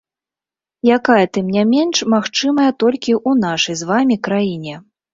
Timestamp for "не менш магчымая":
1.57-2.69